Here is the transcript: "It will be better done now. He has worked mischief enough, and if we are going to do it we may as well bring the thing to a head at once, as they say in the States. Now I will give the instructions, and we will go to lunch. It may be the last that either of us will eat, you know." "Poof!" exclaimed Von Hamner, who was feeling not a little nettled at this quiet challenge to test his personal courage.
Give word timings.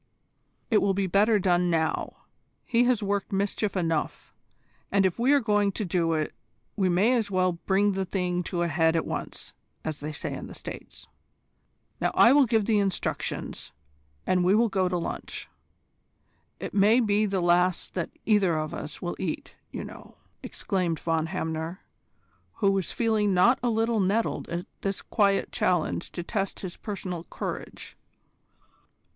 "It 0.71 0.79
will 0.81 0.95
be 0.95 1.05
better 1.05 1.37
done 1.37 1.69
now. 1.69 2.23
He 2.65 2.85
has 2.85 3.03
worked 3.03 3.31
mischief 3.31 3.77
enough, 3.77 4.33
and 4.91 5.05
if 5.05 5.19
we 5.19 5.31
are 5.31 5.39
going 5.39 5.71
to 5.73 5.85
do 5.85 6.13
it 6.13 6.33
we 6.75 6.89
may 6.89 7.13
as 7.13 7.29
well 7.29 7.51
bring 7.67 7.91
the 7.91 8.03
thing 8.05 8.41
to 8.45 8.63
a 8.63 8.67
head 8.67 8.95
at 8.95 9.05
once, 9.05 9.53
as 9.85 9.99
they 9.99 10.11
say 10.11 10.33
in 10.33 10.47
the 10.47 10.55
States. 10.55 11.05
Now 11.99 12.09
I 12.15 12.33
will 12.33 12.47
give 12.47 12.65
the 12.65 12.79
instructions, 12.79 13.73
and 14.25 14.43
we 14.43 14.55
will 14.55 14.69
go 14.69 14.89
to 14.89 14.97
lunch. 14.97 15.47
It 16.59 16.73
may 16.73 16.99
be 16.99 17.27
the 17.27 17.39
last 17.39 17.93
that 17.93 18.09
either 18.25 18.57
of 18.57 18.73
us 18.73 19.03
will 19.03 19.15
eat, 19.19 19.53
you 19.71 19.83
know." 19.83 20.15
"Poof!" 20.17 20.23
exclaimed 20.41 20.99
Von 20.99 21.27
Hamner, 21.27 21.81
who 22.53 22.71
was 22.71 22.91
feeling 22.91 23.35
not 23.35 23.59
a 23.61 23.69
little 23.69 23.99
nettled 23.99 24.49
at 24.49 24.65
this 24.81 25.03
quiet 25.03 25.51
challenge 25.51 26.11
to 26.13 26.23
test 26.23 26.61
his 26.61 26.75
personal 26.75 27.23
courage. 27.25 27.95